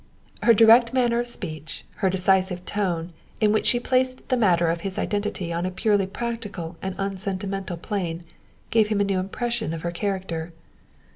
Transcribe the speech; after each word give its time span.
Her 0.41 0.55
direct 0.55 0.93
manner 0.93 1.19
of 1.19 1.27
speech, 1.27 1.85
her 1.97 2.09
decisive 2.09 2.65
tone, 2.65 3.13
in 3.39 3.51
which 3.51 3.67
she 3.67 3.79
placed 3.79 4.29
the 4.29 4.35
matter 4.35 4.67
of 4.69 4.81
his 4.81 4.97
identity 4.97 5.53
on 5.53 5.63
a 5.63 5.69
purely 5.69 6.07
practical 6.07 6.75
and 6.81 6.95
unsentimental 6.97 7.77
plane, 7.77 8.23
gave 8.71 8.87
him 8.87 8.99
a 8.99 9.03
new 9.03 9.19
impression 9.19 9.75
of 9.75 9.83
her 9.83 9.91
character. 9.91 10.53